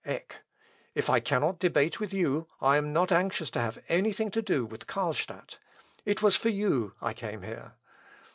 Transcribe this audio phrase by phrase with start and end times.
[0.03, 0.37] Eck.
[0.95, 4.41] "If I cannot debate with you, I am not anxious to have any thing to
[4.41, 5.59] do with Carlstadt.
[6.05, 7.73] It was for you I came here."